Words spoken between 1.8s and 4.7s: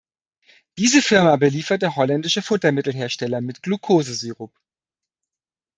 holländische Futtermittelhersteller mit Glukosesirup.